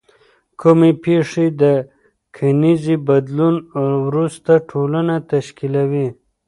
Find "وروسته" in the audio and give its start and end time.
4.05-4.51